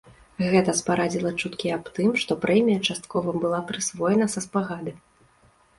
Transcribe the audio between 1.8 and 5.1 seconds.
тым, што прэмія часткова была прысвоена са спагады.